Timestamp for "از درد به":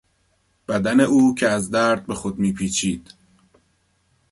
1.47-2.15